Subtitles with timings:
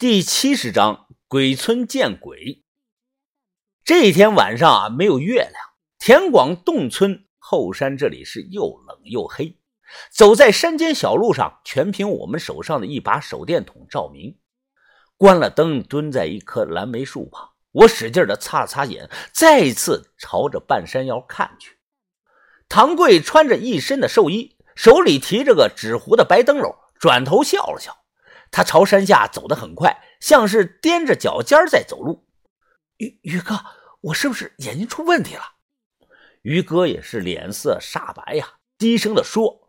[0.00, 2.64] 第七十章鬼村见鬼。
[3.84, 5.52] 这一天晚上啊，没有月亮。
[5.98, 9.58] 田广洞村后山这里是又冷又黑，
[10.10, 14.38] 走在山间小路上，全凭我们手上的一把手电筒照明。
[15.18, 21.76] 关了灯，蹲在一棵蓝莓树旁，我使劲的擦了擦眼，再次朝着半山腰看去。
[22.70, 27.99] 唐贵穿着一身的寿衣，手里提着个纸糊的白灯笼，转头笑了笑。
[28.50, 32.26] 他朝山下走得很快，像是踮着脚尖在走路。
[32.96, 33.58] 于于哥，
[34.00, 35.42] 我是不是眼睛出问题了？
[36.42, 39.68] 于哥也是脸色煞白呀，低声的说：“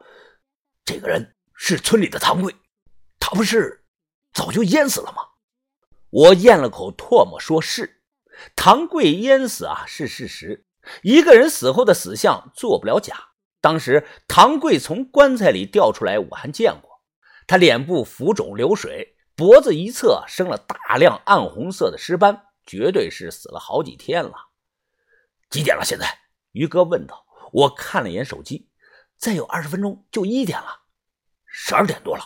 [0.83, 2.55] 这个人是村里的唐贵，
[3.19, 3.85] 他不是
[4.33, 5.23] 早就淹死了吗？”
[6.09, 8.01] 我咽了口唾沫，说是
[8.55, 10.65] 唐贵淹死啊，是事实。
[11.03, 13.15] 一个人死后的死相做不了假。
[13.61, 16.90] 当时唐贵从棺材里掉出来，我还见过。
[17.51, 24.31] 他脸部浮肿流水，脖子一侧生了大量暗红色的尸斑，绝对是死了好几天了。
[25.49, 25.83] 几点了？
[25.83, 26.07] 现在？
[26.53, 27.25] 于哥问道。
[27.51, 28.69] 我看了一眼手机，
[29.17, 30.83] 再有二十分钟就一点了，
[31.45, 32.23] 十二点多了。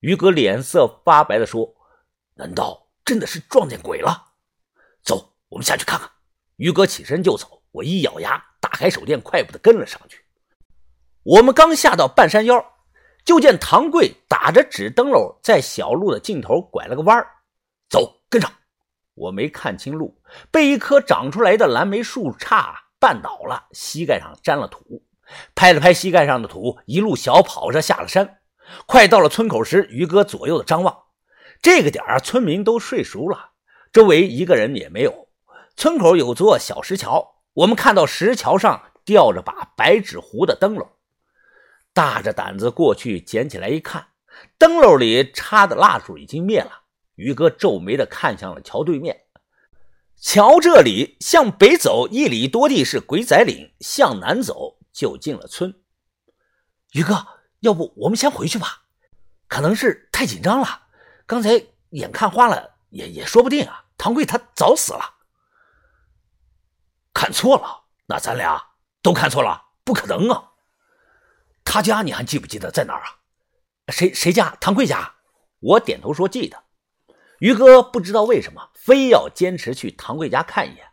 [0.00, 1.74] 于哥脸色发白的说
[2.36, 4.34] ：“难道真的是撞见鬼了？
[5.02, 6.06] 走，我们下去看看。”
[6.56, 10.22] 于哥起身就走，我一咬牙，打开手电，快步的跟了上去。
[11.22, 12.74] 我们刚下到半山腰。
[13.28, 17.22] 就见唐贵打着纸灯笼，在小路的尽头拐了个弯
[17.90, 18.50] 走，跟上。
[19.12, 20.18] 我没看清路，
[20.50, 25.02] 被一棵长出来的蓝莓树杈绊倒了，膝盖上沾了土，
[25.54, 28.38] 拍了拍膝盖上的土，一路小跑着下了山。
[28.86, 30.96] 快到了村口时，于哥左右的张望，
[31.60, 33.50] 这个点儿村民都睡熟了，
[33.92, 35.28] 周围一个人也没有。
[35.76, 40.88] 村口有座小石桥，我们看到石桥上吊着把白纸糊的灯笼。
[41.98, 44.10] 大着胆子过去捡起来一看，
[44.56, 46.84] 灯笼里插的蜡烛已经灭了。
[47.16, 49.22] 于哥皱眉的看向了桥对面，
[50.14, 55.74] 桥这里向北走一里多地是鬼仔岭，向南走就进了村。
[56.92, 57.26] 于哥，
[57.58, 58.82] 要不我们先回去吧？
[59.48, 60.82] 可能是太紧张了，
[61.26, 63.86] 刚才眼看花了，也也说不定啊。
[63.96, 65.14] 唐贵他早死了，
[67.12, 67.86] 看错了？
[68.06, 68.64] 那咱俩
[69.02, 69.60] 都看错了？
[69.82, 70.47] 不可能啊！
[71.70, 73.20] 他家你还记不记得在哪儿啊？
[73.88, 74.56] 谁谁家？
[74.58, 75.16] 唐贵家。
[75.60, 76.56] 我点头说记得。
[77.40, 80.86] 于哥不知道为什么非要坚持去唐贵家看一眼，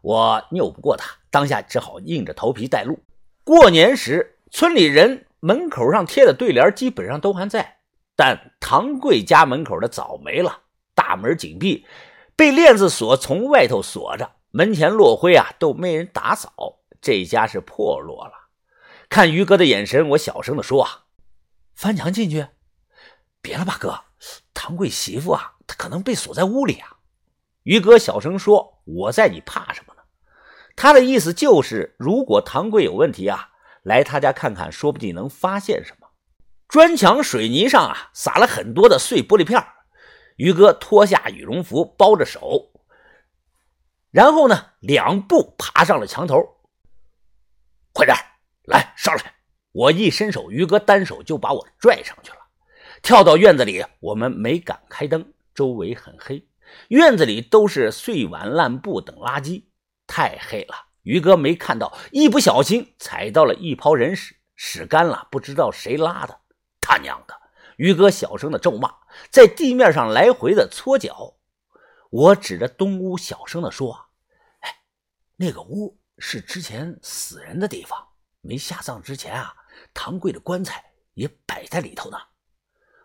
[0.00, 2.98] 我拗不过他，当下只好硬着头皮带路。
[3.44, 7.80] 过年时，村里人门口上贴的对联基本上都还在，
[8.16, 10.62] 但唐贵家门口的早没了，
[10.94, 11.86] 大门紧闭，
[12.34, 18.32] 被链子锁从外头锁着，门前落灰啊，都没人打扫，这家是破落了。
[19.08, 21.04] 看于哥的眼神，我小声的说：“啊，
[21.74, 22.48] 翻墙进去？
[23.40, 24.04] 别了吧，哥，
[24.52, 26.96] 唐贵媳妇啊，她可能被锁在屋里啊。”
[27.64, 30.02] 于哥小声说：“我在，你怕什么呢？”
[30.76, 33.50] 他的意思就是，如果唐贵有问题啊，
[33.82, 36.08] 来他家看看，说不定能发现什么。
[36.68, 39.64] 砖墙水泥上啊，撒了很多的碎玻璃片
[40.36, 42.72] 于哥脱下羽绒服包着手，
[44.10, 46.42] 然后呢，两步爬上了墙头，
[47.92, 48.16] 快点！
[48.66, 49.34] 来，上来！
[49.72, 52.38] 我一伸手，于哥单手就把我拽上去了。
[53.02, 56.48] 跳到院子里，我们没敢开灯，周围很黑，
[56.88, 59.64] 院子里都是碎碗烂布等垃圾，
[60.06, 60.74] 太黑了。
[61.02, 66.40] 于哥没看到，一不小心踩到了一泡人屎，屎干了，不知道谁拉的。
[66.80, 67.34] 他娘的！
[67.76, 68.92] 于哥小声的咒骂，
[69.30, 71.34] 在地面上来回的搓脚。
[72.10, 74.08] 我指着东屋小声的说
[74.60, 74.74] ：“哎，
[75.36, 78.08] 那个屋是之前死人的地方。”
[78.46, 79.52] 没下葬之前啊，
[79.92, 80.84] 唐贵的棺材
[81.14, 82.18] 也摆在里头呢。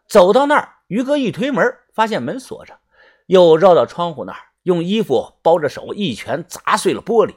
[0.08, 2.80] 走到那儿，于哥一推门，发现门锁着，
[3.26, 7.36] 又绕到窗户那儿，用衣服包着手，一拳砸碎了玻璃。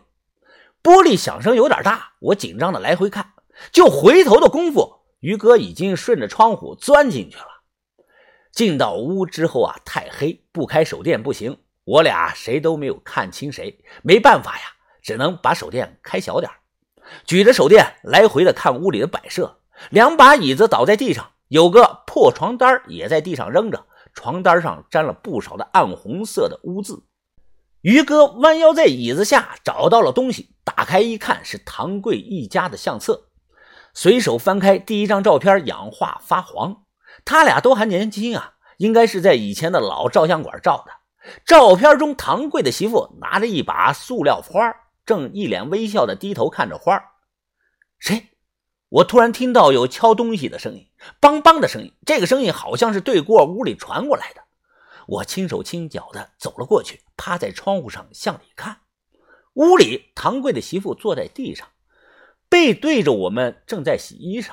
[0.82, 3.32] 玻璃响声有点大，我紧张的来回看，
[3.72, 7.46] 就回头的功夫，于哥已经顺着窗户钻进去了。
[8.52, 14.64] 进到屋之后啊，太黑，不开手电不行，我俩谁都没有看清谁，没办法呀，
[15.00, 16.52] 只能把手电开小点
[17.24, 19.58] 举着手电来回的看屋里的摆设，
[19.90, 27.02] 两把椅子倒在地上，有个破床单也在地上扔着，床单上沾了不少的暗红色的污渍。
[27.82, 33.28] 于哥弯腰在椅子下找到了东西，打开一看是唐贵一家的相册，
[33.92, 36.84] 随手翻开第一张照片，氧化发黄，
[37.26, 40.92] 他俩都还年轻啊，应该是在以前的老照相馆照的。
[41.44, 44.74] 照片中唐贵的媳妇拿着一把塑料花。
[45.06, 47.12] 正一脸微笑的低头看着花
[47.98, 48.28] 谁？
[48.88, 50.88] 我突然听到有敲东西的声音，
[51.20, 51.92] 梆梆的声音。
[52.06, 54.42] 这个声音好像是对过屋里传过来的。
[55.06, 58.82] 我轻手轻脚的走了过去，趴在窗户上向里看。
[59.54, 61.68] 屋里，唐贵的媳妇坐在地上，
[62.48, 64.52] 背对着我们，正在洗衣裳。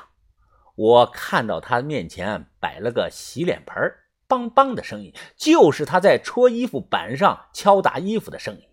[0.75, 3.93] 我看到她面前摆了个洗脸盆，
[4.27, 8.63] 梆梆的声音，就是她在戳衣服板上敲打衣服的声音。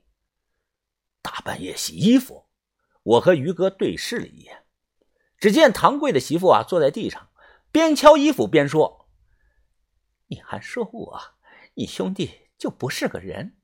[1.22, 2.46] 大半夜洗衣服，
[3.02, 4.64] 我和于哥对视了一眼，
[5.38, 7.30] 只见唐贵的媳妇啊坐在地上，
[7.70, 9.08] 边敲衣服边说
[10.28, 11.20] ：“你还说我，
[11.74, 13.56] 你兄弟就不是个人，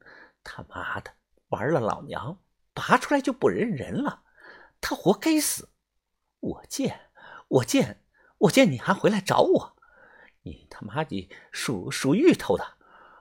[0.42, 1.12] 他妈的
[1.48, 2.42] 玩了老娘，
[2.72, 4.24] 拔出来就不认人了，
[4.80, 5.70] 他活该死！
[6.40, 7.10] 我见，
[7.48, 8.04] 我见，
[8.38, 9.76] 我见你还回来找我，
[10.42, 12.76] 你他妈的属属芋头的！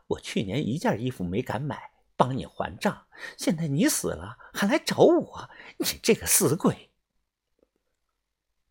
[0.08, 3.08] 我去年一件衣服没敢买。”帮你还账，
[3.38, 6.92] 现在你死了还来找我，你这个死鬼！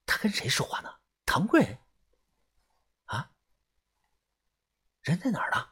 [0.06, 0.90] 他跟谁说话呢？
[1.24, 1.78] 唐贵？
[3.06, 3.30] 啊？
[5.02, 5.68] 人在哪儿呢？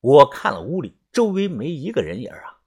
[0.00, 2.62] 我看了屋里，周围没一个人影啊，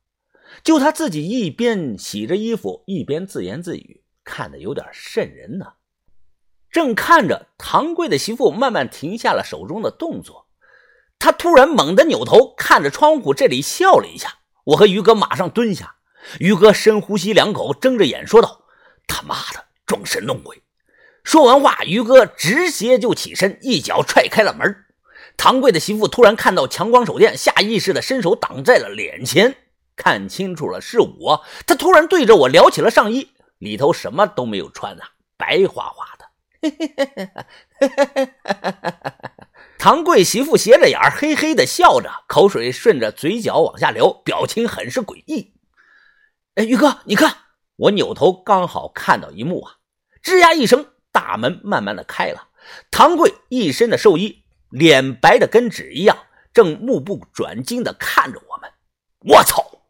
[0.64, 5.76] 就他自己一边洗着衣服，一边自言自语，看得有点瘆人呢。
[6.70, 10.48] 正看着，唐贵的媳妇慢慢停下了手中的动作。
[11.24, 15.96] 他突然猛地扭头看着窗户这里笑了一下，我和于哥马上蹲下。
[16.38, 18.66] 于哥深呼吸两口，睁着眼说道
[19.08, 20.62] ：“他妈的，装神弄鬼！”
[21.24, 24.84] 说完话，于哥直接就起身，一脚踹开了门。
[25.38, 29.56] 唐贵的媳妇突然看到强光手电，下意识的伸手挡在了脸前，
[29.96, 31.46] 看清楚了是我。
[31.66, 33.30] 他突然对着我撩起了上衣，
[33.60, 36.26] 里头什么都没有穿啊，白花花的。
[39.84, 45.56] 唐贵媳妇斜着眼嘿嘿的笑着，口水顺着嘴角往下流，表情很是诡异。
[46.56, 47.36] 哎，于哥，你看，
[47.76, 49.74] 我扭头刚好看到一幕啊！
[50.24, 52.48] 吱呀一声，大门慢慢的开了，
[52.92, 56.18] 唐贵一身的寿衣，脸白的跟纸一样，
[56.54, 58.72] 正目不转睛的看着我们。
[59.36, 59.82] 我操！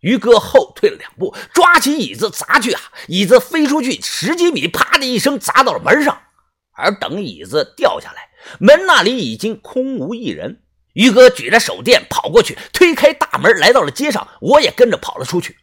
[0.00, 2.82] 于哥后退了两步，抓起椅子砸去啊！
[3.08, 6.24] 椅子飞出去十几米，啪的一声砸到了门上。
[6.72, 8.28] 而等椅子掉下来。
[8.58, 10.62] 门那里已经空无一人，
[10.94, 15.56] 于哥举着手电跑过去，推开大门，来到了街上，我也跟着跑了出去。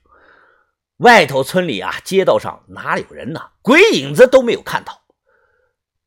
[0.98, 3.42] 外头村里啊，街道上哪里有人呢？
[3.62, 5.02] 鬼影子都没有看到。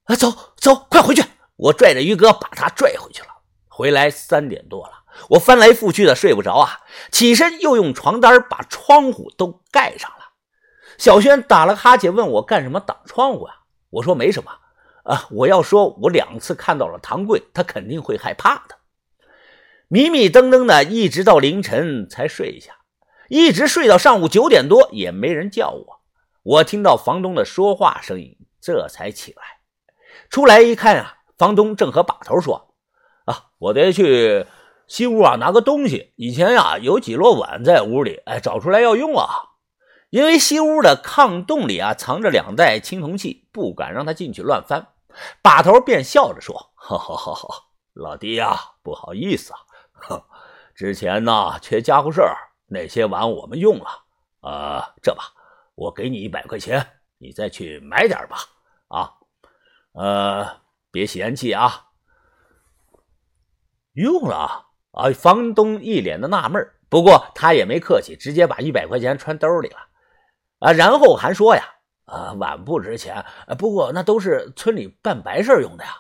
[0.05, 1.23] 啊，走走，快回去！
[1.57, 3.29] 我拽着于哥把他拽回去了。
[3.69, 4.93] 回来三点多了，
[5.29, 6.81] 我翻来覆去的睡不着啊，
[7.13, 10.17] 起身又用床单把窗户都盖上了。
[10.99, 13.55] 小轩打了哈欠，问我干什么挡窗户呀？
[13.91, 14.51] 我说没什么。
[15.05, 15.27] 啊！
[15.31, 18.77] 我要说，我两次看到了唐贵，他肯定会害怕的。
[19.89, 22.77] 迷迷瞪瞪的，一直到凌晨才睡下，
[23.29, 26.01] 一直睡到上午九点多，也没人叫我。
[26.43, 29.43] 我听到房东的说话声音，这才起来。
[30.29, 32.75] 出来一看啊，房东正和把头说
[33.27, 34.47] ：“啊，我得去
[34.87, 36.13] 西屋啊拿个东西。
[36.17, 39.27] 以前呀有几摞碗在屋里，哎，找出来要用啊。”
[40.11, 44.89] 因为西屋的炕洞里啊藏着两袋青铜器，不敢让他进去乱翻。
[45.41, 49.59] 把头便笑着说：“哈哈哈哈老弟呀，不好意思啊，
[49.93, 50.25] 哼
[50.75, 52.37] 之前呢缺家伙事儿，
[52.67, 53.87] 那些碗我们用了。
[54.41, 55.33] 呃，这吧，
[55.75, 56.85] 我给你一百块钱，
[57.19, 58.39] 你再去买点吧。
[58.89, 59.13] 啊，
[59.93, 60.61] 呃，
[60.91, 61.87] 别嫌弃啊。
[63.93, 65.11] 用了啊！
[65.13, 69.87] 房东一脸的纳闷，不过他也没客气，直接把一百块钱揣兜里了。”
[70.61, 71.65] 啊，然后还说呀，
[72.05, 73.25] 啊，碗不值钱，
[73.59, 75.91] 不过那都是村里办白事用的呀，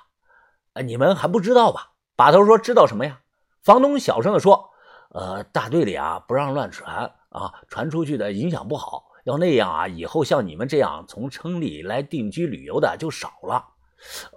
[0.74, 1.92] 啊，你们还不知道吧？
[2.14, 3.20] 把头说知道什么呀？
[3.62, 4.70] 房东小声的说，
[5.10, 13.54] 呃，大队里啊不让乱传啊，传出去的影响不好，要那样啊，以后像你们这样从城里来定居旅游的就少了。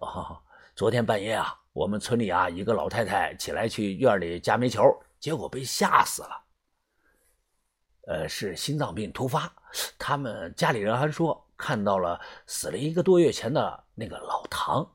[0.01, 0.39] 啊，
[0.75, 4.83] 昨天半夜啊，我们村里啊一个老太太起来去院里夹煤球，
[5.19, 6.42] 结果被吓死了。
[8.05, 9.51] 呃，是心脏病突发。
[9.97, 14.87] 他们家里人还说看到了死了一个多月前的那个老唐。